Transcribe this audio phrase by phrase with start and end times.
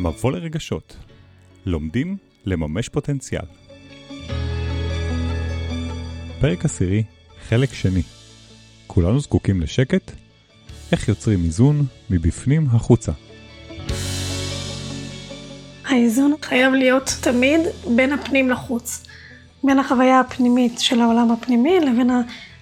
[0.00, 0.96] מבוא לרגשות.
[1.66, 3.44] לומדים לממש פוטנציאל.
[6.40, 7.02] פרק עשירי,
[7.48, 8.02] חלק שני.
[8.86, 10.10] כולנו זקוקים לשקט?
[10.92, 13.12] איך יוצרים איזון מבפנים החוצה?
[15.84, 17.60] האיזון חייב להיות תמיד
[17.96, 19.06] בין הפנים לחוץ.
[19.64, 22.10] בין החוויה הפנימית של העולם הפנימי לבין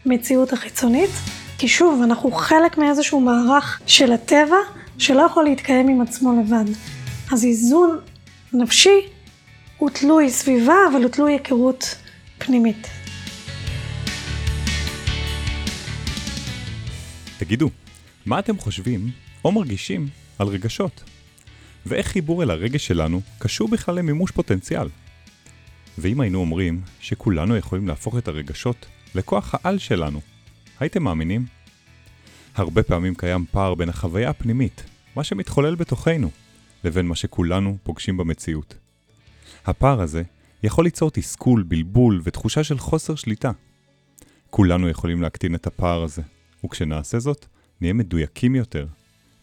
[0.07, 1.11] המציאות החיצונית.
[1.59, 4.57] כי שוב, אנחנו חלק מאיזשהו מערך של הטבע
[4.99, 6.97] שלא יכול להתקיים עם עצמו לבד.
[7.32, 7.99] אז איזון
[8.53, 9.00] נפשי
[9.79, 11.96] הוא תלוי סביבה, אבל הוא תלוי היכרות
[12.39, 12.89] פנימית.
[17.39, 17.71] תגידו,
[18.27, 19.11] מה אתם חושבים
[19.45, 21.05] או מרגישים על רגשות?
[21.86, 24.89] ואיך חיבור אל הרגש שלנו קשור בכלל למימוש פוטנציאל?
[25.99, 30.21] ואם היינו אומרים שכולנו יכולים להפוך את הרגשות לכוח העל שלנו,
[30.81, 31.47] הייתם מאמינים?
[32.55, 34.83] הרבה פעמים קיים פער בין החוויה הפנימית,
[35.17, 36.30] מה שמתחולל בתוכנו,
[36.84, 38.74] לבין מה שכולנו פוגשים במציאות.
[39.66, 40.22] הפער הזה
[40.62, 43.50] יכול ליצור תסכול, בלבול ותחושה של חוסר שליטה.
[44.50, 46.22] כולנו יכולים להקטין את הפער הזה,
[46.64, 47.46] וכשנעשה זאת,
[47.80, 48.86] נהיה מדויקים יותר,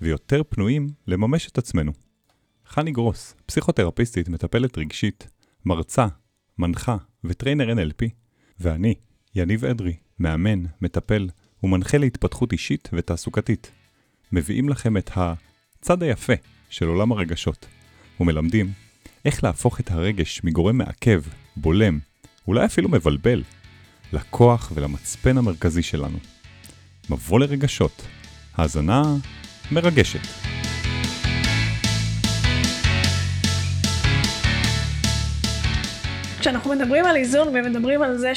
[0.02, 1.91] ויותר פנויים לממש את עצמנו.
[2.67, 5.28] חני גרוס, פסיכותרפיסטית, מטפלת רגשית,
[5.66, 6.08] מרצה,
[6.58, 8.06] מנחה וטריינר NLP,
[8.59, 8.94] ואני,
[9.36, 11.30] יניב אדרי, מאמן, מטפל
[11.63, 13.72] ומנחה להתפתחות אישית ותעסוקתית.
[14.31, 16.33] מביאים לכם את הצד היפה
[16.76, 17.66] של עולם הרגשות,
[18.20, 18.72] ומלמדים
[19.26, 21.22] איך להפוך את הרגש מגורם מעכב,
[21.56, 22.00] בולם,
[22.48, 23.44] אולי אפילו מבלבל,
[24.14, 26.18] לכוח ולמצפן המרכזי שלנו.
[27.09, 28.02] מבוא לרגשות,
[28.56, 29.03] האזנה
[29.72, 30.20] מרגשת.
[36.40, 38.31] כשאנחנו מדברים על איזון ומדברים על זה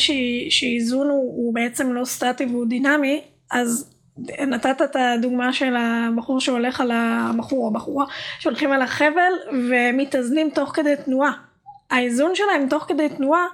[0.51, 3.98] שאיזון הוא, הוא בעצם לא סטטי והוא דינמי, אז
[4.47, 8.07] נתת את הדוגמה של הבחור שהולך על הבחור או הבחורה
[8.39, 11.33] שהולכים על החבל ומתאזנים תוך כדי תנועה.
[11.91, 13.45] האיזון שלהם תוך כדי תנועה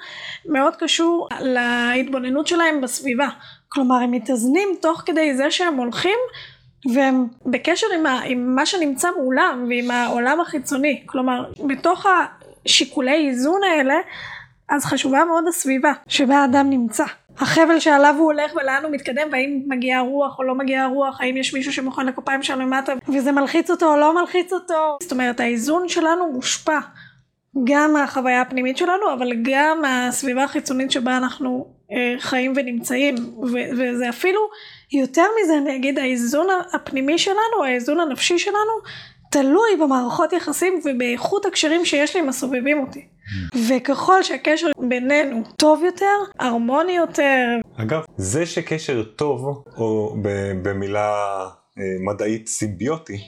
[0.47, 3.29] מאוד קשור להתבוננות שלהם בסביבה.
[3.69, 6.19] כלומר הם מתאזנים תוך כדי זה שהם הולכים
[6.95, 11.03] והם בקשר עם, ה, עם מה שנמצא מולם ועם העולם החיצוני.
[11.07, 12.07] כלומר בתוך
[12.67, 13.95] השיקולי איזון האלה
[14.69, 17.05] אז חשובה מאוד הסביבה שבה האדם נמצא.
[17.39, 21.37] החבל שעליו הוא הולך ולאן הוא מתקדם והאם מגיעה רוח או לא מגיעה רוח, האם
[21.37, 24.99] יש מישהו שמוכן לכפיים שם למטה וזה מלחיץ אותו או לא מלחיץ אותו.
[25.03, 26.79] זאת אומרת האיזון שלנו מושפע
[27.65, 34.09] גם מהחוויה הפנימית שלנו אבל גם מהסביבה החיצונית שבה אנחנו אה, חיים ונמצאים ו- וזה
[34.09, 34.41] אפילו
[34.93, 38.73] יותר מזה אני אגיד האיזון הפנימי שלנו, האיזון הנפשי שלנו
[39.35, 43.05] תלוי במערכות יחסים ובאיכות הקשרים שיש לי עם הסובבים אותי.
[43.69, 47.47] וככל שהקשר בינינו טוב יותר, הרמוני יותר.
[47.77, 50.17] אגב, זה שקשר טוב, או
[50.63, 51.15] במילה
[51.79, 53.19] אה, מדעית סימביוטי,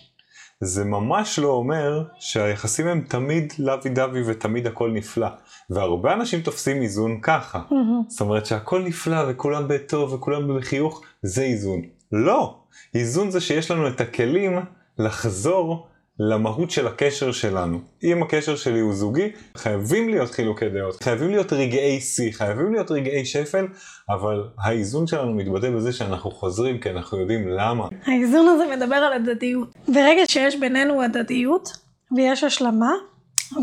[0.61, 5.29] זה ממש לא אומר שהיחסים הם תמיד לוי דווי ותמיד הכל נפלא.
[5.71, 7.63] והרבה אנשים תופסים איזון ככה.
[8.09, 11.83] זאת אומרת שהכל נפלא וכולם בטוב וכולם בחיוך, זה איזון.
[12.13, 12.59] לא!
[12.95, 14.59] איזון זה שיש לנו את הכלים
[14.99, 15.87] לחזור
[16.21, 17.81] למהות של הקשר שלנו.
[18.05, 22.91] אם הקשר שלי הוא זוגי, חייבים להיות חילוקי דעות, חייבים להיות רגעי שיא, חייבים להיות
[22.91, 23.67] רגעי שפל,
[24.09, 27.89] אבל האיזון שלנו מתבטא בזה שאנחנו חוזרים כי אנחנו יודעים למה.
[28.07, 29.69] האיזון הזה מדבר על הדדיות.
[29.89, 31.69] ברגע שיש בינינו הדדיות,
[32.17, 32.93] ויש השלמה,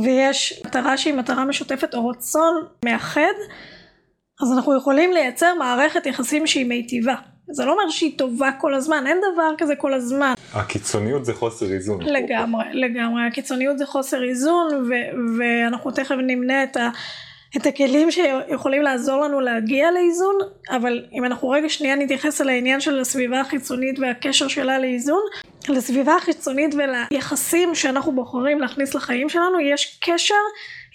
[0.03, 3.33] ויש מטרה שהיא מטרה משותפת או רצון מאחד,
[4.43, 7.15] אז אנחנו יכולים לייצר מערכת יחסים שהיא מיטיבה.
[7.51, 10.33] זה לא אומר שהיא טובה כל הזמן, אין דבר כזה כל הזמן.
[10.53, 12.01] הקיצוניות זה חוסר איזון.
[12.01, 13.21] לגמרי, לגמרי.
[13.27, 16.89] הקיצוניות זה חוסר איזון, ו- ואנחנו תכף נמנה את, ה-
[17.57, 20.35] את הכלים שיכולים לעזור לנו להגיע לאיזון,
[20.69, 25.21] אבל אם אנחנו רגע שנייה נתייחס על העניין של הסביבה החיצונית והקשר שלה לאיזון,
[25.69, 30.33] לסביבה החיצונית וליחסים שאנחנו בוחרים להכניס לחיים שלנו, יש קשר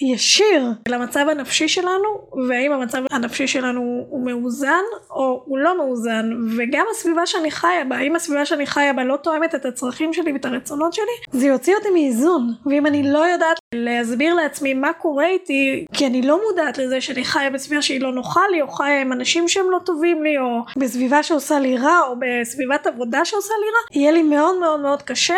[0.00, 6.30] ישיר למצב הנפשי שלנו והאם המצב הנפשי שלנו הוא מאוזן או הוא לא מאוזן.
[6.56, 10.32] וגם הסביבה שאני חיה בה האם הסביבה שאני חיה בה לא תואמת את הצרכים שלי
[10.32, 12.54] ואת הרצונות שלי זה יוציא אותי מאיזון.
[12.66, 17.24] ואם אני לא יודעת להסביר לעצמי מה קורה איתי כי אני לא מודעת לזה שאני
[17.24, 20.60] חיה בסביבה שהיא לא נוחה לי או חיה עם אנשים שהם לא טובים לי או
[20.78, 25.02] בסביבה שעושה לי רע או בסביבת עבודה שעושה לי רע יהיה לי מאוד מאוד מאוד
[25.02, 25.34] קשה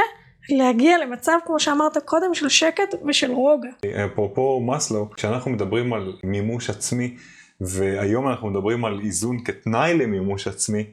[0.48, 3.68] להגיע למצב כמו שאמרת קודם של שקט ושל רוגע.
[4.04, 7.16] אפרופו מאסלו, כשאנחנו מדברים על מימוש עצמי
[7.60, 10.84] והיום אנחנו מדברים על איזון כתנאי למימוש עצמי,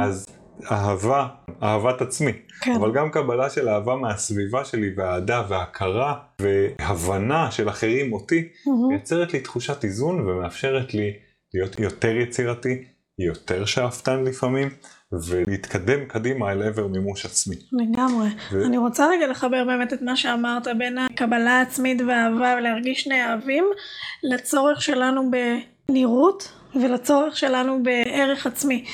[0.00, 0.26] אז
[0.70, 1.26] אהבה,
[1.62, 2.72] אהבת עצמי, כן.
[2.72, 8.48] אבל גם קבלה של אהבה מהסביבה שלי ואהדה והכרה והבנה של אחרים אותי,
[8.88, 11.12] מייצרת לי תחושת איזון ומאפשרת לי
[11.54, 12.84] להיות יותר יצירתי,
[13.18, 14.68] יותר שאפתן לפעמים,
[15.12, 17.56] ולהתקדם קדימה אל עבר מימוש עצמי.
[17.72, 18.28] לגמרי.
[18.52, 23.22] ו- אני רוצה רגע לחבר באמת את מה שאמרת בין הקבלה העצמית והאהבה ולהרגיש שני
[23.22, 23.64] אהבים,
[24.22, 25.30] לצורך שלנו
[25.88, 28.84] בנראות ולצורך שלנו בערך עצמי.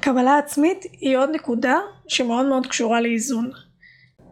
[0.00, 1.78] קבלה עצמית היא עוד נקודה
[2.08, 3.50] שמאוד מאוד קשורה לאיזון.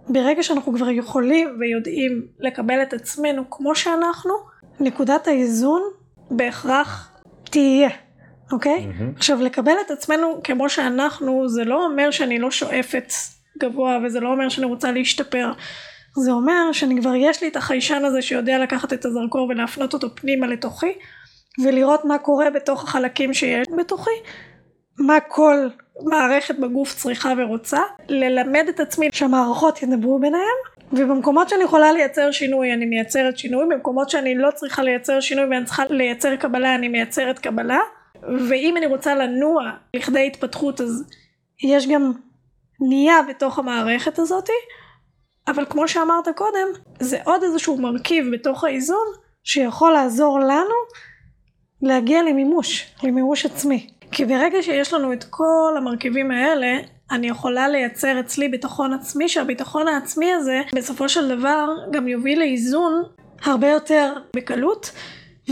[0.09, 4.35] ברגע שאנחנו כבר יכולים ויודעים לקבל את עצמנו כמו שאנחנו,
[4.81, 5.83] נקודת האיזון
[6.31, 7.13] בהכרח
[7.45, 7.89] תהיה,
[8.53, 8.87] אוקיי?
[8.87, 9.13] מהמם.
[9.17, 13.13] עכשיו לקבל את עצמנו כמו שאנחנו זה לא אומר שאני לא שואפת
[13.59, 15.53] גבוה וזה לא אומר שאני רוצה להשתפר
[16.17, 20.15] זה אומר שאני כבר יש לי את החיישן הזה שיודע לקחת את הזרקור ולהפנות אותו
[20.15, 20.93] פנימה לתוכי
[21.65, 24.11] ולראות מה קורה בתוך החלקים שיש בתוכי
[24.99, 25.69] מה כל
[26.01, 30.57] מערכת בגוף צריכה ורוצה ללמד את עצמי שהמערכות ידברו ביניהם
[30.93, 35.65] ובמקומות שאני יכולה לייצר שינוי אני מייצרת שינוי במקומות שאני לא צריכה לייצר שינוי ואני
[35.65, 37.81] צריכה לייצר קבלה אני מייצרת קבלה
[38.23, 41.05] ואם אני רוצה לנוע לכדי התפתחות אז
[41.65, 42.13] יש גם
[42.81, 44.53] נייה בתוך המערכת הזאתי.
[45.49, 46.69] אבל כמו שאמרת קודם
[47.01, 49.07] זה עוד איזשהו מרכיב בתוך האיזון
[49.45, 50.75] שיכול לעזור לנו
[51.83, 53.91] להגיע למימוש, למימוש עצמי.
[54.11, 56.79] כי ברגע שיש לנו את כל המרכיבים האלה
[57.11, 63.03] אני יכולה לייצר אצלי ביטחון עצמי שהביטחון העצמי הזה בסופו של דבר גם יוביל לאיזון
[63.43, 64.93] הרבה יותר בקלות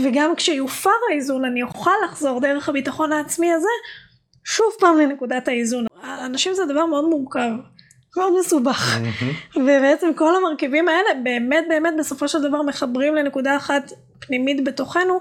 [0.03, 3.67] וגם כשיופר האיזון אני אוכל לחזור דרך הביטחון העצמי הזה
[4.43, 5.85] שוב פעם לנקודת האיזון.
[6.03, 7.49] אנשים זה דבר מאוד מורכב,
[8.17, 8.99] מאוד מסובך.
[9.55, 15.19] ובעצם כל המרכיבים האלה באמת באמת בסופו של דבר מחברים לנקודה אחת פנימית בתוכנו,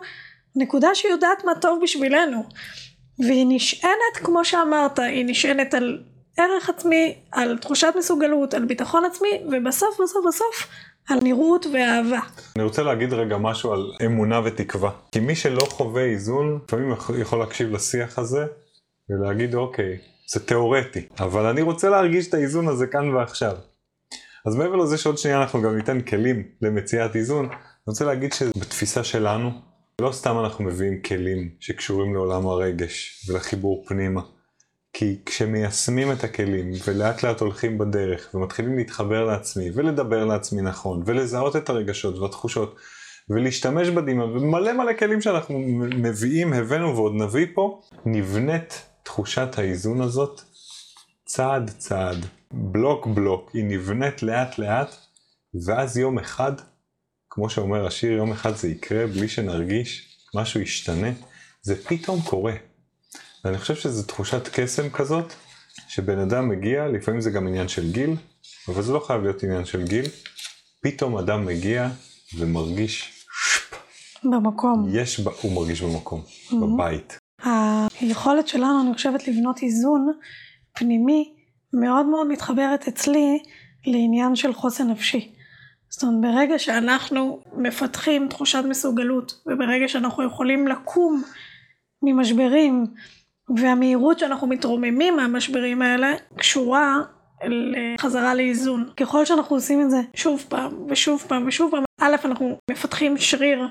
[0.56, 2.44] נקודה שיודעת מה טוב בשבילנו
[3.18, 5.98] והיא נשענת כמו שאמרת, היא נשענת על
[6.38, 10.68] ערך עצמי, על תחושת מסוגלות, על ביטחון עצמי ובסוף בסוף בסוף
[11.08, 12.20] על נראות ואהבה.
[12.56, 14.90] אני רוצה להגיד רגע משהו על אמונה ותקווה.
[15.12, 18.46] כי מי שלא חווה איזון, לפעמים יכול- להקשיב לשיח הזה
[19.10, 19.98] ולהגיד אוקיי,
[20.32, 23.56] זה תיאורטי, אבל אני רוצה להרגיש את האיזון הזה כאן ועכשיו.
[24.46, 27.54] אז מעבר לזה שעוד שנייה אנחנו גם ניתן כלים למציאת איזון, אני
[27.86, 29.50] רוצה להגיד שבתפיסה שלנו,
[30.00, 34.20] לא סתם אנחנו מביאים כלים שקשורים לעולם הרגש ולחיבור פנימה.
[34.98, 41.56] כי כשמיישמים את הכלים ולאט לאט הולכים בדרך ומתחילים להתחבר לעצמי ולדבר לעצמי נכון ולזהות
[41.56, 42.76] את הרגשות והתחושות
[43.30, 50.40] ולהשתמש בדמעה ומלא מלא כלים שאנחנו מביאים, הבאנו ועוד נביא פה, נבנית תחושת האיזון הזאת
[51.24, 54.96] צעד צעד, בלוק בלוק, היא נבנית לאט לאט
[55.66, 56.52] ואז יום אחד,
[57.30, 61.10] כמו שאומר השיר, יום אחד זה יקרה בלי שנרגיש, משהו ישתנה,
[61.62, 62.52] זה פתאום קורה.
[63.44, 65.32] ואני חושב שזו תחושת קסם כזאת,
[65.88, 68.10] שבן אדם מגיע, לפעמים זה גם עניין של גיל,
[68.68, 70.04] אבל זה לא חייב להיות עניין של גיל,
[70.82, 71.88] פתאום אדם מגיע
[72.38, 73.12] ומרגיש,
[74.24, 74.86] במקום.
[74.92, 76.54] יש, הוא מרגיש במקום, Mhm.
[76.56, 77.18] בבית.
[78.00, 80.12] היכולת שלנו אני חושבת לבנות איזון
[80.72, 81.34] פנימי
[81.72, 83.38] מאוד מאוד מתחברת אצלי
[83.86, 85.32] לעניין של חוסן נפשי.
[85.90, 91.22] זאת אומרת ברגע שאנחנו מפתחים תחושת מסוגלות וברגע שאנחנו יכולים לקום
[92.02, 92.86] ממשברים
[93.56, 96.96] והמהירות שאנחנו מתרוממים מהמשברים האלה קשורה
[97.44, 98.90] לחזרה לאיזון.
[98.96, 103.68] ככל שאנחנו עושים את זה שוב פעם ושוב פעם ושוב פעם, א' אנחנו מפתחים שריר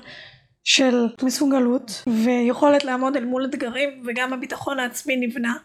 [0.64, 5.56] של מסוגלות ויכולת לעמוד אל מול אתגרים וגם הביטחון העצמי נבנה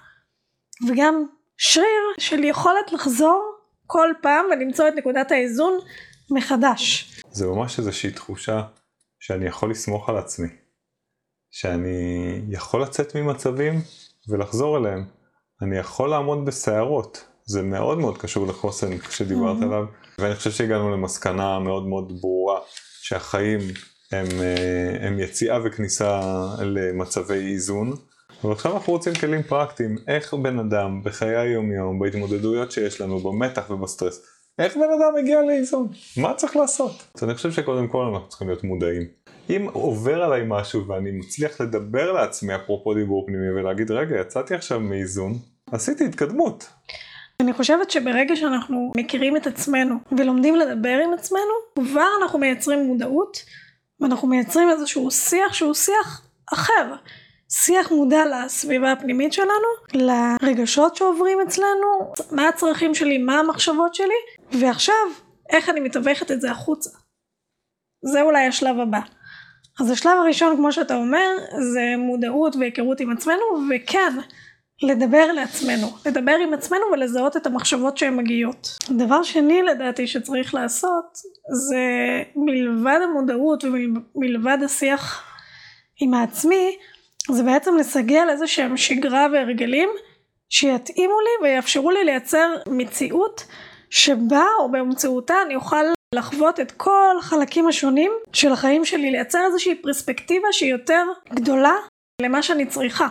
[0.88, 1.26] וגם
[1.58, 3.56] שריר של יכולת לחזור
[3.88, 5.74] כל פעם ולמצוא את נקודת האיזון
[6.32, 7.12] מחדש.
[7.32, 8.62] זה ממש איזושהי תחושה
[9.20, 10.48] שאני יכול לסמוך על עצמי.
[11.52, 11.98] שאני
[12.50, 13.82] יכול לצאת ממצבים
[14.30, 15.04] ולחזור אליהם.
[15.62, 17.24] אני יכול לעמוד בסערות.
[17.46, 19.64] זה מאוד מאוד קשור לחוסן שדיברת Mhm.
[19.66, 19.86] עליו.
[20.20, 22.60] ואני חושב שהגענו למסקנה מאוד מאוד ברורה
[23.02, 23.60] שהחיים
[24.12, 26.22] הם, אה, הם יציאה וכניסה
[26.62, 27.94] למצבי איזון.
[28.44, 33.70] ועכשיו אנחנו רוצים כלים פרקטיים, איך בן אדם בחיי היום יום, בהתמודדויות שיש לנו, במתח
[33.70, 34.22] ובסטרס,
[34.60, 35.88] איך בן אדם מגיע לאיזון?
[36.18, 36.92] מה צריך לעשות?
[37.16, 39.08] אז אני חושב שקודם כל אנחנו צריכים להיות מודעים.
[39.56, 44.80] אם עובר עליי משהו ואני מצליח לדבר לעצמי אפרופו דיבור פנימי ולהגיד רגע יצאתי עכשיו
[44.80, 45.34] מאיזון,
[45.72, 46.70] עשיתי התקדמות.
[47.42, 53.38] אני חושבת שברגע שאנחנו מכירים את עצמנו ולומדים לדבר עם עצמנו, כבר אנחנו מייצרים מודעות
[54.00, 56.22] ואנחנו מייצרים איזשהו שיח שהוא שיח
[56.54, 56.96] אחר.
[57.50, 60.02] שיח מודע לסביבה הפנימית שלנו,
[60.42, 64.96] לרגשות שעוברים אצלנו, מה הצרכים שלי, מה המחשבות שלי, ועכשיו,
[65.50, 66.90] איך אני מתווכת את זה החוצה.
[68.14, 69.00] זה אולי השלב הבא.
[69.82, 71.30] אז השלב הראשון, כמו שאתה אומר,
[71.74, 74.14] זה מודעות והיכרות עם עצמנו, וכן,
[74.84, 78.78] לדבר לעצמנו, לדבר עם עצמנו ולזהות את המחשבות שהן מגיעות.
[78.90, 81.18] דבר שני לדעתי שצריך לעשות
[81.68, 81.84] זה
[82.36, 85.24] מלבד המודעות ומלבד השיח
[86.02, 86.78] עם העצמי
[87.32, 89.90] זה בעצם לסגל איזה שהם שגרה והרגלים
[90.50, 93.46] שיתאימו לי ויאפשרו לי לייצר מציאות
[93.90, 95.86] שבה או באמצעותה אני אוכל
[96.16, 101.74] לחוות את כל החלקים השונים של החיים שלי, לייצר איזושהי פרספקטיבה שהיא יותר גדולה
[102.22, 103.08] למה שאני צריכה.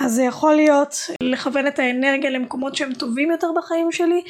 [0.00, 4.22] אז זה יכול להיות לכוון את האנרגיה למקומות שהם טובים יותר בחיים שלי,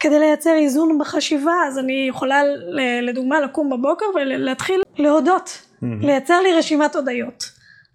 [0.00, 2.42] כדי לייצר איזון בחשיבה, אז אני יכולה
[3.02, 6.06] לדוגמה לקום בבוקר ולהתחיל להודות, mm-hmm.
[6.06, 7.44] לייצר לי רשימת הודיות.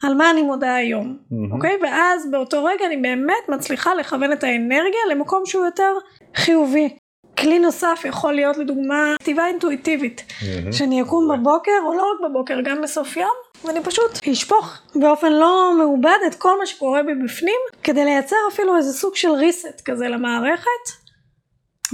[0.04, 1.54] על מה אני מודה היום, mm-hmm.
[1.56, 1.78] אוקיי?
[1.82, 5.94] ואז באותו רגע אני באמת מצליחה לכוון את האנרגיה למקום שהוא יותר
[6.36, 6.98] חיובי.
[7.44, 10.72] כלי נוסף יכול להיות לדוגמה כתיבה אינטואיטיבית, mm-hmm.
[10.72, 13.34] שאני אקום בבוקר, או לא רק בבוקר, גם בסוף יום,
[13.66, 18.78] ואני פשוט אשפוך באופן לא מעובד את כל מה שקורה בי בפנים, כדי לייצר אפילו
[18.78, 21.04] איזה סוג של reset כזה למערכת,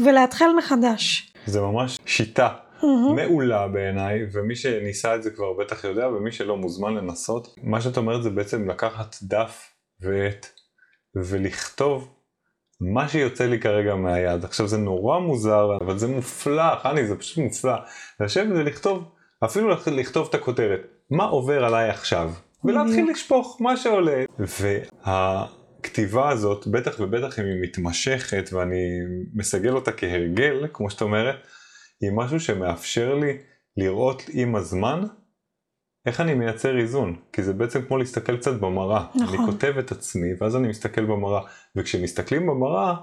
[0.06, 1.34] ולהתחיל מחדש.
[1.46, 2.50] זה ממש שיטה
[2.82, 2.86] mm-hmm.
[3.16, 7.56] מעולה בעיניי, ומי שניסה את זה כבר בטח יודע, ומי שלא מוזמן לנסות.
[7.64, 10.48] מה שאת אומרת זה בעצם לקחת דף ועט
[11.16, 12.19] ולכתוב
[12.82, 14.44] מה שיוצא לי כרגע מהיד.
[14.44, 17.76] עכשיו זה נורא מוזר, אבל זה מופלא, חני, זה פשוט מופלא.
[18.20, 19.04] לשבת ולכתוב,
[19.46, 20.82] אפילו לכתוב את הכותרת,
[21.12, 22.32] מה עובר עליי עכשיו?
[22.64, 24.24] ולהתחיל לשפוך מה שעולה.
[25.06, 29.00] והכתיבה הזאת, בטח ובטח אם היא מתמשכת, ואני
[29.34, 31.36] מסגל אותה כהרגל, כמו שאת אומרת,
[32.02, 33.38] היא משהו שמאפשר לי
[33.78, 35.04] לראות עם הזמן
[36.06, 39.06] איך אני מייצר איזון, כי זה בעצם כמו להסתכל קצת במראה.
[39.16, 39.40] נכון.
[39.40, 41.42] אני כותב את עצמי ואז אני מסתכל במראה,
[41.76, 42.94] וכשמסתכלים במראה,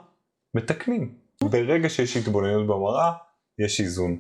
[0.55, 1.15] מתקנים.
[1.43, 3.13] ברגע שיש התבוננות במראה,
[3.65, 4.17] יש איזון.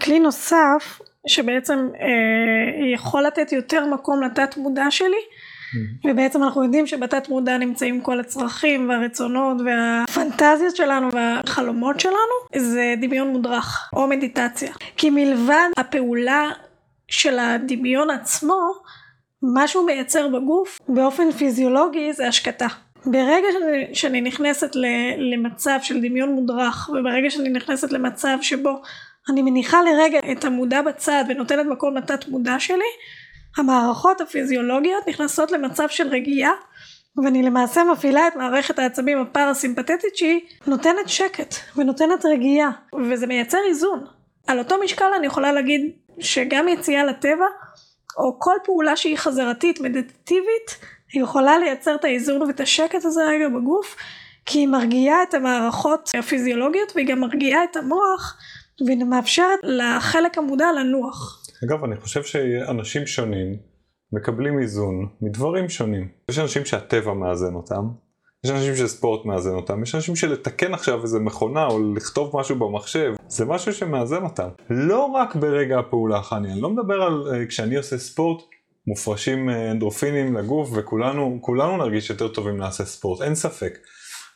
[0.00, 5.20] כלי נוסף שבעצם אה, יכול לתת יותר מקום לתת מודע שלי,
[5.70, 6.10] Mm-hmm.
[6.10, 12.16] ובעצם אנחנו יודעים שבתת מודע נמצאים כל הצרכים והרצונות והפנטזיות שלנו והחלומות שלנו
[12.56, 16.50] זה דמיון מודרך או מדיטציה כי מלבד הפעולה
[17.10, 18.72] של הדמיון עצמו
[19.42, 22.66] מה שהוא מייצר בגוף באופן פיזיולוגי זה השקטה
[23.06, 24.76] ברגע שאני, שאני נכנסת
[25.18, 28.82] למצב של דמיון מודרך וברגע שאני נכנסת למצב שבו
[29.30, 32.90] אני מניחה לרגע את המודע בצד ונותנת מקום לתת מודע שלי
[33.56, 36.52] המערכות הפיזיולוגיות נכנסות למצב של רגיעה
[37.24, 42.70] ואני למעשה מפעילה את מערכת העצבים הפרסימפטית שהיא נותנת שקט ונותנת רגיעה
[43.10, 44.04] וזה מייצר איזון.
[44.46, 45.90] על אותו משקל אני יכולה להגיד
[46.22, 47.46] שגם יציאה לטבע
[48.16, 50.78] או כל פעולה שהיא חזרתית מדיטטיבית
[51.12, 53.96] היא יכולה לייצר את האיזון ואת השקט הזה רגע בגוף
[54.46, 58.36] כי היא מרגיעה את המערכות הפיזיולוגיות והיא גם מרגיעה את המוח
[58.86, 61.42] והיא מאפשרת לחלק המודע לנוח.
[61.64, 63.56] אגב, אני חושב שאנשים שונים
[64.12, 66.08] מקבלים איזון מדברים שונים.
[66.30, 67.88] יש אנשים שהטבע מאזן אותם,
[68.44, 73.12] יש אנשים שספורט מאזן אותם, יש אנשים שלתקן עכשיו איזה מכונה או לכתוב משהו במחשב,
[73.28, 74.48] זה משהו שמאזן אותם.
[74.70, 78.42] לא רק ברגע הפעולה, חני, אני לא מדבר על uh, כשאני עושה ספורט,
[78.86, 81.40] מופרשים uh, אנדרופינים לגוף וכולנו
[81.76, 83.78] נרגיש יותר טובים לעשות ספורט, אין ספק.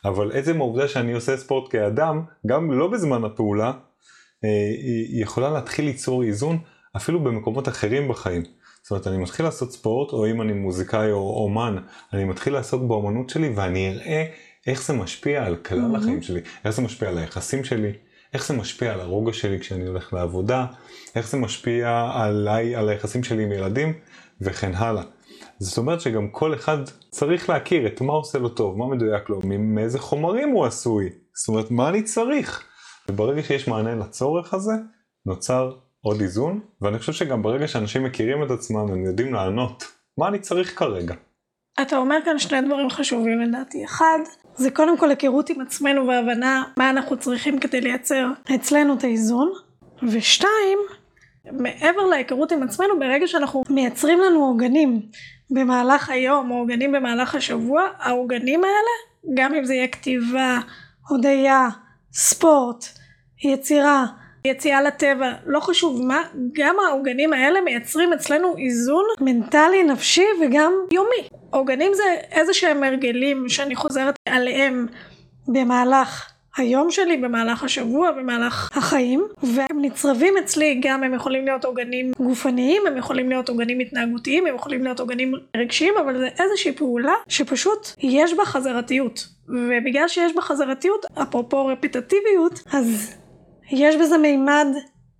[0.05, 4.47] אבל עצם העובדה שאני עושה ספורט כאדם, גם לא בזמן הפעולה, uh,
[4.83, 6.57] היא יכולה להתחיל ליצור איזון
[6.95, 8.43] אפילו במקומות אחרים בחיים.
[8.85, 11.75] זאת אומרת, אני מתחיל לעשות ספורט, או אם אני מוזיקאי או אומן,
[12.13, 14.25] אני מתחיל לעסוק באומנות שלי ואני אראה
[14.67, 15.97] איך זה משפיע על כלל mm-hmm.
[15.97, 17.91] החיים שלי, איך זה משפיע על היחסים שלי,
[18.33, 20.65] איך זה משפיע על הרוגע שלי כשאני הולך לעבודה,
[21.15, 23.93] איך זה משפיע עליי, על היחסים שלי עם ילדים,
[24.41, 25.03] וכן הלאה.
[25.59, 26.77] זאת אומרת שגם כל אחד
[27.09, 31.47] צריך להכיר את מה עושה לו טוב, מה מדויק לו, מאיזה חומרים הוא עשוי, זאת
[31.47, 32.63] אומרת, מה אני צריך.
[33.09, 34.73] וברגע שיש מענה לצורך הזה,
[35.25, 35.71] נוצר
[36.05, 39.83] עוד איזון, ואני חושב שגם ברגע שאנשים מכירים את עצמם הם יודעים לענות
[40.17, 41.15] מה אני צריך כרגע.
[41.81, 43.85] אתה אומר כאן שני דברים חשובים לדעתי.
[43.85, 44.17] אחד,
[44.55, 49.51] זה קודם כל היכרות עם עצמנו והבנה מה אנחנו צריכים כדי לייצר אצלנו את האיזון.
[50.11, 50.79] ושתיים,
[51.51, 55.01] מעבר להיכרות עם עצמנו, ברגע שאנחנו מייצרים לנו עוגנים
[55.49, 60.59] במהלך היום או עוגנים במהלך השבוע, העוגנים האלה, גם אם זה יהיה כתיבה,
[61.09, 61.67] הודיה,
[62.13, 62.85] ספורט,
[63.43, 64.05] יצירה,
[64.45, 66.21] יציאה לטבע, לא חשוב מה,
[66.53, 71.27] גם העוגנים האלה מייצרים אצלנו איזון מנטלי, נפשי וגם יומי.
[71.49, 74.87] עוגנים זה איזה שהם הרגלים שאני חוזרת עליהם
[75.47, 82.11] במהלך היום שלי, במהלך השבוע, במהלך החיים, והם נצרבים אצלי, גם הם יכולים להיות עוגנים
[82.19, 87.13] גופניים, הם יכולים להיות עוגנים התנהגותיים, הם יכולים להיות עוגנים רגשיים, אבל זה איזושהי פעולה
[87.27, 89.27] שפשוט יש בה חזרתיות.
[89.47, 93.15] ובגלל שיש בה חזרתיות, אפרופו רפיטטיביות, אז
[93.71, 94.67] יש בזה מימד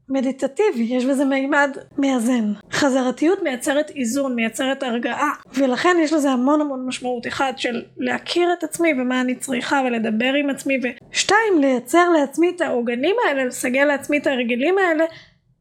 [0.09, 2.53] מדיטטיבי, יש בזה מימד מאזן.
[2.71, 7.27] חזרתיות מייצרת איזון, מייצרת הרגעה, ולכן יש לזה המון המון משמעות.
[7.27, 10.79] אחד, של להכיר את עצמי ומה אני צריכה ולדבר עם עצמי,
[11.11, 15.03] ושתיים, לייצר לעצמי את העוגנים האלה, לסגל לעצמי את ההרגלים האלה,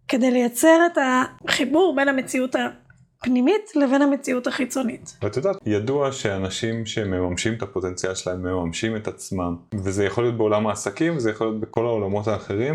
[0.09, 0.99] כדי לייצר את
[1.45, 2.57] החיבור בין המציאות
[3.25, 5.17] הפנימית לבין המציאות החיצונית.
[5.23, 10.67] ואת יודעת, ידוע שאנשים שמממשים את הפוטנציאל שלהם מממשים את עצמם, וזה יכול להיות בעולם
[10.67, 12.75] העסקים, וזה יכול להיות בכל העולמות האחרים,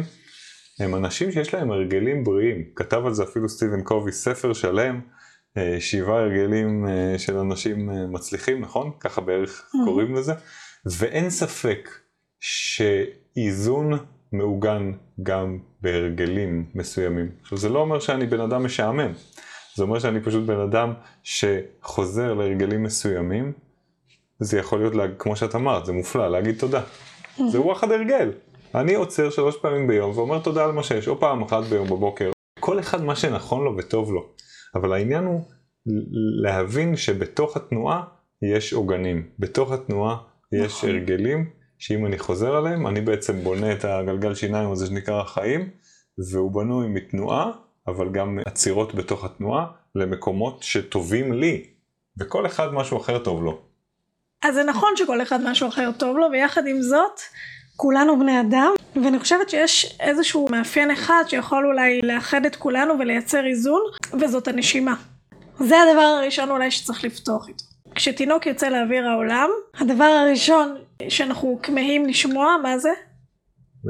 [0.80, 2.64] הם אנשים שיש להם הרגלים בריאים.
[2.76, 5.00] כתב על זה אפילו סטיבן קובי ספר שלם,
[5.58, 8.92] אה, שבעה הרגלים אה, של אנשים אה, מצליחים, נכון?
[9.00, 9.86] ככה בערך Mhm.
[9.86, 10.34] קוראים לזה.
[11.00, 11.90] ואין ספק
[12.40, 13.92] שאיזון
[14.34, 14.92] מעוגן
[15.24, 17.30] גם בהרגלים מסוימים.
[17.42, 19.12] עכשיו זה לא אומר שאני בן אדם משעמם,
[19.80, 20.94] זה אומר שאני פשוט בן אדם
[21.24, 23.52] שחוזר להרגלים מסוימים,
[24.40, 26.82] זה יכול להיות, לה- כמו שאת אמרת, זה מופלא, להגיד תודה.
[27.52, 28.32] זה וואחד הרגל.
[28.76, 32.32] אני עוצר שלוש פעמים ביום ואומר תודה על מה שיש, או פעם אחת ביום בבוקר.
[32.60, 34.28] כל אחד מה שנכון לו וטוב לו.
[34.76, 35.42] אבל העניין הוא
[36.44, 38.04] להבין שבתוך התנועה
[38.54, 39.30] יש עוגנים.
[39.40, 40.18] בתוך התנועה
[40.64, 40.90] יש נכון.
[40.90, 45.70] הרגלים, שאם אני חוזר עליהם, אני בעצם בונה את הגלגל שיניים הזה שנקרא החיים,
[46.32, 47.52] והוא בנוי מתנועה,
[47.90, 49.66] אבל גם עצירות בתוך התנועה,
[49.96, 51.64] למקומות שטובים לי.
[52.18, 53.62] וכל אחד משהו אחר טוב לו.
[54.42, 57.20] אז זה נכון שכל אחד משהו אחר טוב לו, ויחד עם זאת,
[57.76, 58.72] כולנו בני אדם,
[59.04, 63.82] ואני חושבת שיש איזשהו מאפיין אחד שיכול אולי לאחד את כולנו ולייצר איזון,
[64.22, 64.96] וזאת הנשימה.
[65.60, 67.64] זה הדבר הראשון אולי שצריך לפתוח איתו.
[67.96, 70.78] כשתינוק יוצא לאוויר העולם, הדבר הראשון
[71.10, 72.90] שאנחנו כמהים לשמוע, מה זה?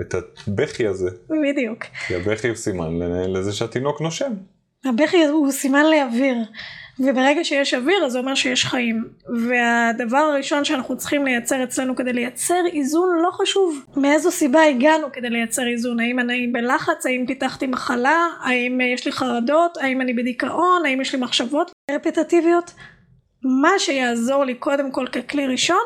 [0.02, 0.16] את
[0.48, 1.10] הבכי הזה,
[1.44, 1.84] בדיוק.
[2.08, 4.34] כי הבכי הוא סימן לזה שהתינוק נושם.
[4.86, 6.38] הבכי הוא סימן לאוויר,
[7.00, 9.06] וברגע שיש אוויר אז זה אומר שיש חיים.
[9.48, 15.30] והדבר הראשון שאנחנו צריכים לייצר אצלנו כדי לייצר איזון לא חשוב מאיזו סיבה הגענו כדי
[15.30, 20.86] לייצר איזון, האם אני בלחץ, האם פיתחתי מחלה, האם יש לי חרדות, האם אני בדיכאון,
[20.86, 22.74] האם יש לי מחשבות רפטטיביות.
[23.44, 25.84] מה שיעזור לי קודם כל ככלי ראשון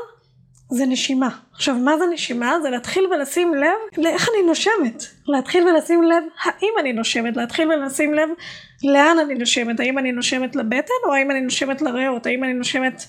[0.70, 1.30] זה נשימה.
[1.54, 2.56] עכשיו מה זה נשימה?
[2.62, 5.04] זה להתחיל ולשים לב לאיך אני נושמת.
[5.28, 7.38] להתחיל ולשים לב האם אני נושמת.
[7.38, 8.30] להתחיל ולשים לב
[8.84, 9.80] לאן אני נושמת.
[9.80, 12.26] האם אני נושמת לבטן או האם אני נושמת לריאות.
[12.26, 13.04] האם אני נושמת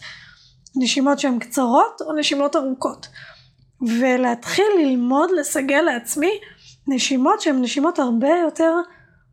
[0.77, 3.07] נשימות שהן קצרות או נשימות ארוכות.
[3.83, 6.39] ולהתחיל ללמוד לסגל לעצמי
[6.89, 8.75] נשימות שהן נשימות הרבה יותר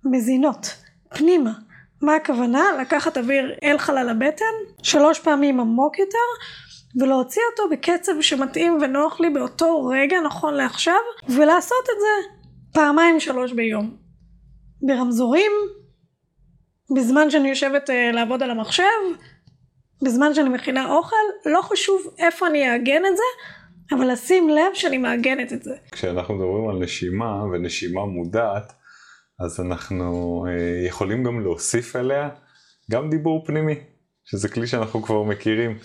[0.05, 0.75] מזינות.
[1.09, 1.51] פנימה.
[2.01, 2.63] מה הכוונה?
[2.81, 4.45] לקחת אוויר אל חלל הבטן
[4.83, 6.17] שלוש פעמים עמוק יותר
[6.99, 10.99] ולהוציא אותו בקצב שמתאים ונוח לי באותו רגע נכון לעכשיו
[11.29, 12.35] ולעשות את זה
[12.73, 13.97] פעמיים שלוש ביום.
[14.81, 15.51] ברמזורים,
[16.95, 18.83] בזמן שאני יושבת uh, לעבוד על המחשב,
[20.03, 23.23] בזמן שאני מכינה אוכל, לא חשוב איפה אני אעגן את זה,
[23.95, 25.75] אבל לשים לב שאני מעגנת את זה.
[25.91, 28.73] כשאנחנו מדברים על נשימה ונשימה מודעת,
[29.39, 32.29] אז אנחנו אה, יכולים גם להוסיף אליה
[32.91, 33.75] גם דיבור פנימי,
[34.25, 35.77] שזה כלי שאנחנו כבר מכירים.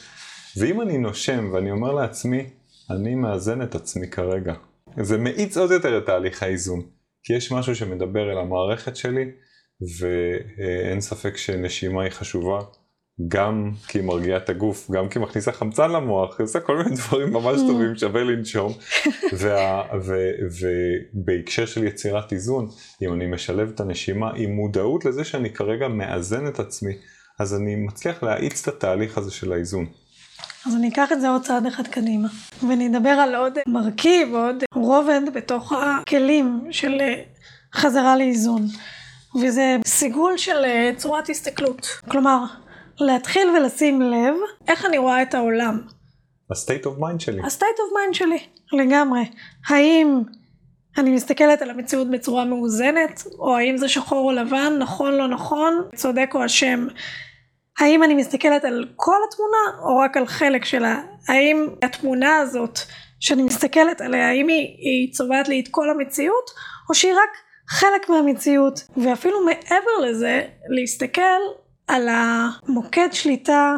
[0.60, 2.46] ואם אני נושם ואני אומר לעצמי,
[2.90, 4.54] אני מאזן את עצמי כרגע,
[5.00, 6.82] זה מאיץ עוד יותר את תהליך האיזון.
[7.24, 9.30] כי יש משהו שמדבר אל המערכת שלי,
[9.98, 12.60] ואין ספק שנשימה היא חשובה,
[13.28, 16.76] גם כי היא מרגיעה את הגוף, גם כי היא מכניסה חמצן למוח, היא עושה כל
[16.76, 18.72] מיני דברים ממש טובים, שווה לנשום.
[21.22, 22.68] ובהקשר של יצירת איזון,
[23.02, 26.92] אם אני משלב את הנשימה עם מודעות לזה שאני כרגע מאזן את עצמי,
[27.38, 29.86] אז אני מצליח להאיץ את התהליך הזה של האיזון.
[30.66, 32.28] אז אני אקח את זה עוד צעד אחד קדימה,
[32.68, 37.22] ונדבר על עוד מרכיב, עוד רובד בתוך הכלים של אה,
[37.74, 38.66] חזרה לאיזון,
[39.42, 41.86] וזה סיגול של אה, צורת הסתכלות.
[42.08, 42.44] כלומר,
[43.00, 44.34] להתחיל ולשים לב
[44.68, 45.80] איך אני רואה את העולם.
[46.50, 47.40] ה-state of mind שלי.
[47.40, 48.38] ה-state of mind שלי,
[48.72, 49.24] לגמרי.
[49.68, 50.22] האם
[50.98, 55.82] אני מסתכלת על המציאות בצורה מאוזנת, או האם זה שחור או לבן, נכון לא נכון,
[55.94, 56.86] צודק או אשם.
[57.78, 61.00] האם אני מסתכלת על כל התמונה, או רק על חלק שלה?
[61.28, 62.78] האם התמונה הזאת
[63.20, 66.50] שאני מסתכלת עליה, האם היא, היא צובעת לי את כל המציאות,
[66.88, 67.36] או שהיא רק
[67.68, 68.80] חלק מהמציאות?
[68.96, 71.40] ואפילו מעבר לזה, להסתכל
[71.88, 73.76] על המוקד שליטה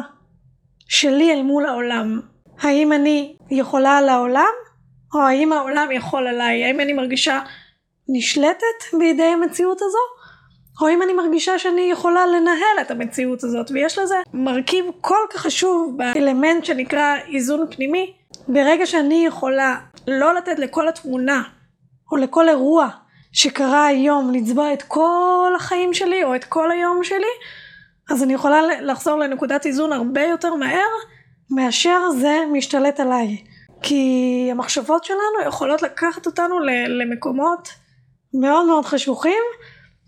[0.87, 2.19] שלי אל מול העולם.
[2.59, 4.53] האם אני יכולה על העולם,
[5.13, 6.65] או האם העולם יכול עליי?
[6.65, 7.39] האם אני מרגישה
[8.09, 10.18] נשלטת בידי המציאות הזו?
[10.81, 15.41] או אם אני מרגישה שאני יכולה לנהל את המציאות הזאת, ויש לזה מרכיב כל כך
[15.41, 18.13] חשוב באלמנט שנקרא איזון פנימי,
[18.47, 19.75] ברגע שאני יכולה
[20.07, 21.43] לא לתת לכל התמונה,
[22.11, 22.89] או לכל אירוע
[23.31, 27.33] שקרה היום לצבוע את כל החיים שלי, או את כל היום שלי,
[28.09, 30.87] אז אני יכולה לחזור לנקודת איזון הרבה יותר מהר,
[31.51, 33.37] מאשר זה משתלט עליי.
[33.81, 37.69] כי המחשבות שלנו יכולות לקחת אותנו למקומות
[38.33, 39.43] מאוד מאוד חשוכים,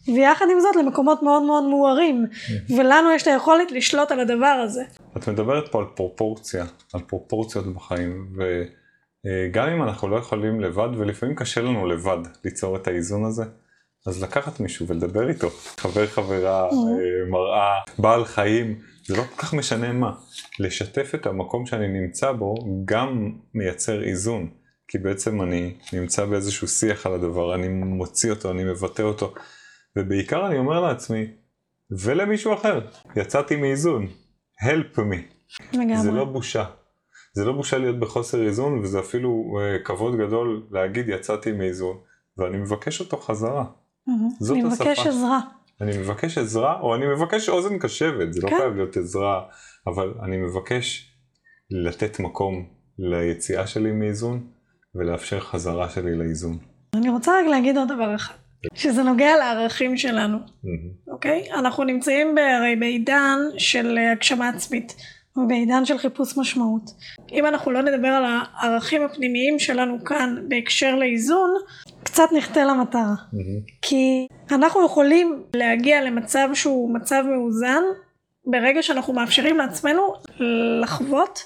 [0.08, 2.26] ויחד עם זאת למקומות מאוד מאוד מוארים,
[2.78, 4.84] ולנו יש את היכולת לשלוט על הדבר הזה.
[5.18, 8.28] את מדברת פה על פרופורציה, על פרופורציות בחיים,
[9.26, 13.44] וגם אם אנחנו לא יכולים לבד, ולפעמים קשה לנו לבד ליצור את האיזון הזה,
[14.08, 15.50] אז לקחת מישהו ולדבר איתו.
[15.78, 16.70] חבר חברה, אה,
[17.30, 20.12] מראה, בעל חיים, זה לא כל כך משנה מה.
[20.60, 24.50] לשתף את המקום שאני נמצא בו גם מייצר איזון.
[24.88, 29.34] כי בעצם אני נמצא באיזשהו שיח על הדבר, אני מוציא אותו, אני מבטא אותו.
[29.96, 31.28] ובעיקר אני אומר לעצמי,
[31.92, 32.80] ולמישהו אחר,
[33.16, 34.08] יצאתי מאיזון,
[34.64, 35.18] help me.
[35.74, 35.98] לגמרי.
[35.98, 36.66] זה לא בושה.
[37.34, 41.98] זה לא בושה להיות בחוסר איזון, וזה אפילו uh, כבוד גדול להגיד יצאתי מאיזון,
[42.38, 43.66] ואני מבקש אותו חזרה.
[44.08, 44.30] מהמם.
[44.40, 45.10] זאת אני מבקש השפה.
[45.10, 45.40] עזרה.
[45.82, 48.58] אני מבקש עזרה, או אני מבקש אוזן קשבת, זה לא כן.
[48.58, 49.44] חייב להיות עזרה,
[49.88, 51.16] אבל אני מבקש
[51.70, 52.66] לתת מקום
[53.00, 54.48] ליציאה שלי מאיזון,
[54.96, 56.58] ולאפשר חזרה שלי לאיזון.
[56.96, 58.34] אני רוצה רק להגיד עוד דבר אחד,
[58.74, 60.38] שזה נוגע לערכים שלנו.
[61.08, 61.52] אוקיי?
[61.54, 64.96] אנחנו נמצאים הרי בעידן של אה, הגשמה עצמית,
[65.38, 66.92] ובעידן של חיפוש משמעות.
[67.32, 71.50] אם אנחנו לא נדבר על הערכים הפנימיים שלנו כאן בהקשר לאיזון,
[72.04, 73.16] קצת נחטא למטרה.
[73.34, 73.60] מהמם.
[73.82, 77.84] כי אנחנו יכולים להגיע למצב שהוא מצב מאוזן
[78.46, 80.14] ברגע שאנחנו מאפשרים לעצמנו
[80.82, 81.44] לחוות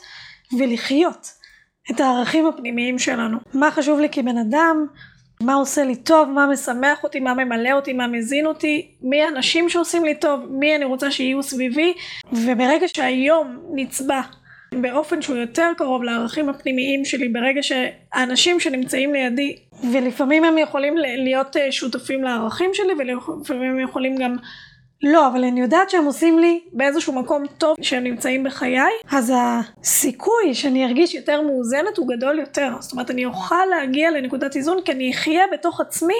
[0.59, 1.27] ולחיות
[1.91, 3.37] את הערכים הפנימיים שלנו.
[3.53, 4.85] מה חשוב לי כבן אדם,
[5.41, 9.69] מה עושה לי טוב, מה משמח אותי, מה ממלא אותי, מה מזין אותי, מי האנשים
[9.69, 11.93] שעושים לי טוב, מי אני רוצה שיהיו סביבי,
[12.31, 14.21] וברגע שהיום נצבע
[14.71, 19.55] באופן שהוא יותר קרוב לערכים הפנימיים שלי, ברגע שהאנשים שנמצאים לידי,
[19.91, 24.35] ולפעמים הם יכולים להיות אה, שותפים לערכים שלי, ולפעמים הם יכולים גם
[25.07, 28.79] לא, אבל אני יודעת שהם עושים לי באיזשהו מקום טוב שהם נמצאים בחיי,
[29.11, 32.73] אז הסיכוי שאני ארגיש יותר מאוזנת הוא גדול יותר.
[32.79, 36.13] זאת אומרת, אני אוכל להגיע לנקודת איזון כי אני אחיה בתוך עצמי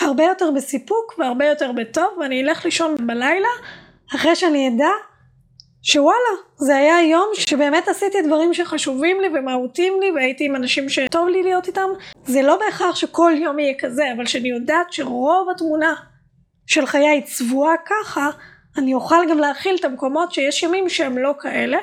[0.00, 3.48] הרבה יותר בסיפוק והרבה יותר בטוב, ואני אלך לישון בלילה
[4.14, 4.90] אחרי שאני אדע
[5.82, 11.28] שוואלה, זה היה יום שבאמת עשיתי דברים שחשובים לי ומהותיים לי והייתי עם אנשים שטוב
[11.28, 11.88] לי להיות איתם.
[12.24, 15.94] זה לא בהכרח שכל יום יהיה כזה, אבל שאני יודעת שרוב התמונה
[16.66, 18.30] של חיי צבועה ככה,
[18.78, 21.78] אני אוכל גם להכיל את המקומות שיש ימים שהם לא כאלה,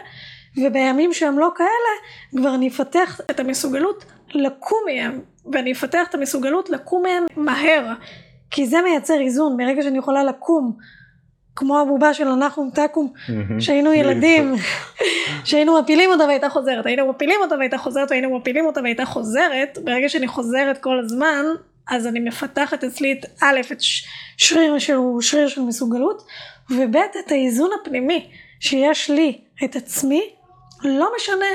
[0.57, 5.19] ובימים שהם לא כאלה, כבר אני אפתח את המסוגלות לקום מהם,
[5.53, 7.93] ואני אפתח את המסוגלות לקום מהם מהר,
[8.51, 10.73] כי זה מייצר איזון, ברגע שאני יכולה לקום,
[11.55, 13.13] כמו הבובה של אנחנו תקום.
[13.59, 14.55] שהיינו ילדים,
[15.43, 19.77] שהיינו מפילים אותה והייתה חוזרת, היינו מפילים אותה והייתה חוזרת, והיינו מפילים אותה והייתה חוזרת,
[19.83, 21.45] ברגע שאני חוזרת כל הזמן,
[21.89, 23.77] אז אני מפתחת אצלי את א', את
[24.37, 26.25] שריר שהוא שריר של מסוגלות,
[26.69, 30.29] וב', את האיזון הפנימי שיש לי את עצמי,
[30.83, 31.45] לא משנה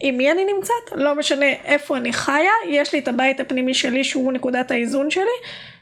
[0.00, 4.04] עם מי אני נמצאת, לא משנה איפה אני חיה, יש לי את הבית הפנימי שלי
[4.04, 5.24] שהוא נקודת האיזון שלי,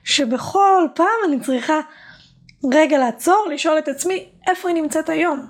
[0.05, 1.81] שבכל פעם אני צריכה
[2.73, 5.47] רגע לעצור, לשאול את עצמי איפה היא נמצאת היום,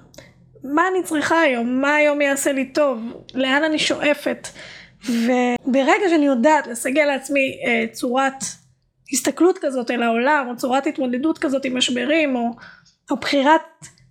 [0.65, 2.99] מה אני צריכה היום, מה היום יעשה לי טוב,
[3.35, 4.49] לאן אני שואפת,
[5.11, 8.45] וברגע שאני יודעת לסגל לעצמי אה, צורת
[9.13, 12.51] הסתכלות כזאת אל העולם, או צורת התמודדות כזאת עם משברים, או,
[13.11, 13.61] או בחירת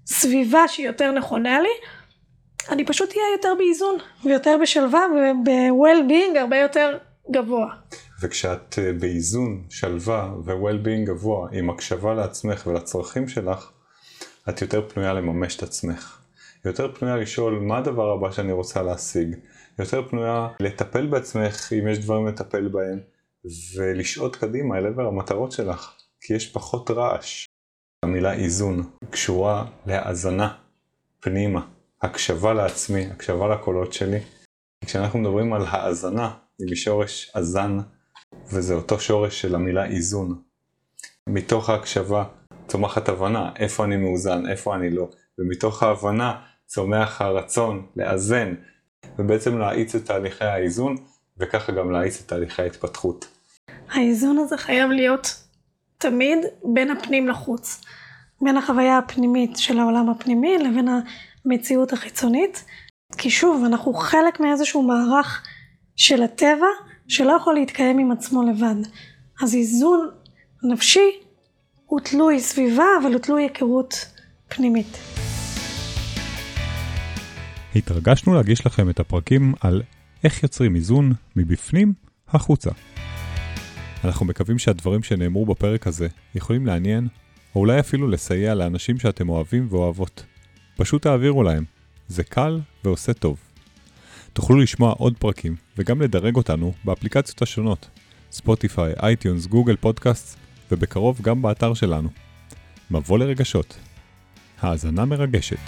[0.06, 1.70] סביבה שהיא יותר נכונה לי,
[2.70, 6.98] אני פשוט אהיה יותר באיזון, ויותר בשלווה, וב-well-being הרבה יותר
[7.32, 7.68] גבוה.
[8.22, 13.72] וכשאת אה, באיזון, שלווה ו-well-being גבוה, עם הקשבה לעצמך ולצרכים שלך,
[14.50, 16.20] את יותר פנויה לממש את עצמך.
[16.66, 19.36] יותר פנויה לשאול מה הדבר הבא שאני רוצה להשיג.
[19.80, 23.00] יותר פנויה לטפל בעצמך אם יש דברים לטפל בהם,
[23.76, 27.46] ולשעוט קדימה אל עבר המטרות שלך, כי יש פחות רעש.
[28.06, 30.58] המילה איזון קשורה להאזנה
[31.20, 31.68] פנימה,
[32.02, 34.20] הקשבה לעצמי, הקשבה לקולות שלי.
[34.86, 37.78] כשאנחנו מדברים על האזנה, היא משורש אזן,
[38.48, 40.42] וזה אותו שורש של המילה איזון.
[41.30, 42.24] מתוך ההקשבה
[42.68, 45.10] צומחת הבנה איפה אני מאוזן, איפה אני לא,
[45.40, 48.56] ומתוך ההבנה צומח הרצון לאזן,
[49.20, 50.96] ובעצם להאיץ את תהליכי האיזון,
[51.38, 53.28] וככה גם להאיץ את תהליכי ההתפתחות.
[53.92, 55.44] האיזון הזה חייב להיות
[55.98, 57.82] תמיד בין הפנים לחוץ.
[58.42, 60.88] בין החוויה הפנימית של העולם הפנימי לבין
[61.46, 62.66] המציאות החיצונית.
[63.18, 65.44] כי שוב, אנחנו חלק מאיזשהו מערך
[65.96, 66.68] של הטבע
[67.08, 68.90] שלא יכול להתקיים עם עצמו לבד.
[69.42, 70.10] אז איזון
[70.64, 71.20] נפשי
[71.86, 74.06] הוא תלוי סביבה, אבל הוא תלוי היכרות
[74.48, 74.98] פנימית.
[77.76, 79.82] התרגשנו להגיש לכם את הפרקים על
[80.24, 81.94] איך יוצרים איזון מבפנים
[82.28, 82.72] החוצה.
[84.04, 87.08] אנחנו מקווים שהדברים שנאמרו בפרק הזה יכולים לעניין,
[87.56, 90.26] או אולי אפילו לסייע לאנשים שאתם אוהבים ואוהבות.
[90.78, 91.64] פשוט תעבירו להם,
[92.08, 93.38] זה קל ועושה טוב.
[94.34, 97.90] תוכלו לשמוע עוד פרקים וגם לדרג אותנו באפליקציות השונות,
[98.32, 100.38] ספוטיפיי, iTunes, גוגל פודקאסט,
[100.72, 102.10] ובקרוב גם באתר שלנו.
[102.92, 103.78] מבוא לרגשות.
[104.62, 105.60] האזנה מרגשת.